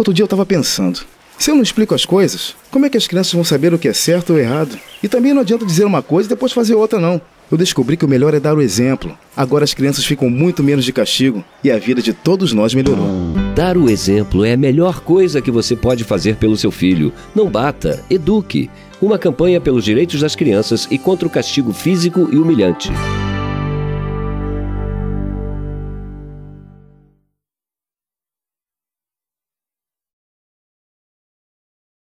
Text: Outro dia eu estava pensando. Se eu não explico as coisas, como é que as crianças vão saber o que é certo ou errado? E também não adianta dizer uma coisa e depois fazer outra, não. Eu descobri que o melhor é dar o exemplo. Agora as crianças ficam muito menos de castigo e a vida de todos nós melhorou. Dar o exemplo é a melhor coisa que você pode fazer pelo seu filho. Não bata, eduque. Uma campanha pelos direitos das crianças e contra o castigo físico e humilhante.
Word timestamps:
Outro 0.00 0.14
dia 0.14 0.22
eu 0.22 0.24
estava 0.24 0.46
pensando. 0.46 1.00
Se 1.38 1.50
eu 1.50 1.54
não 1.54 1.62
explico 1.62 1.94
as 1.94 2.06
coisas, 2.06 2.56
como 2.70 2.86
é 2.86 2.88
que 2.88 2.96
as 2.96 3.06
crianças 3.06 3.34
vão 3.34 3.44
saber 3.44 3.74
o 3.74 3.78
que 3.78 3.86
é 3.86 3.92
certo 3.92 4.32
ou 4.32 4.38
errado? 4.38 4.78
E 5.02 5.08
também 5.08 5.34
não 5.34 5.42
adianta 5.42 5.66
dizer 5.66 5.84
uma 5.84 6.00
coisa 6.00 6.26
e 6.26 6.30
depois 6.30 6.52
fazer 6.52 6.74
outra, 6.74 6.98
não. 6.98 7.20
Eu 7.52 7.58
descobri 7.58 7.98
que 7.98 8.04
o 8.06 8.08
melhor 8.08 8.32
é 8.32 8.40
dar 8.40 8.56
o 8.56 8.62
exemplo. 8.62 9.14
Agora 9.36 9.62
as 9.62 9.74
crianças 9.74 10.06
ficam 10.06 10.30
muito 10.30 10.62
menos 10.62 10.86
de 10.86 10.92
castigo 10.94 11.44
e 11.62 11.70
a 11.70 11.78
vida 11.78 12.00
de 12.00 12.14
todos 12.14 12.54
nós 12.54 12.72
melhorou. 12.72 13.06
Dar 13.54 13.76
o 13.76 13.90
exemplo 13.90 14.42
é 14.42 14.54
a 14.54 14.56
melhor 14.56 15.00
coisa 15.00 15.42
que 15.42 15.50
você 15.50 15.76
pode 15.76 16.02
fazer 16.02 16.36
pelo 16.36 16.56
seu 16.56 16.70
filho. 16.70 17.12
Não 17.34 17.50
bata, 17.50 18.02
eduque. 18.08 18.70
Uma 19.02 19.18
campanha 19.18 19.60
pelos 19.60 19.84
direitos 19.84 20.18
das 20.22 20.34
crianças 20.34 20.88
e 20.90 20.96
contra 20.96 21.28
o 21.28 21.30
castigo 21.30 21.74
físico 21.74 22.26
e 22.32 22.38
humilhante. 22.38 22.90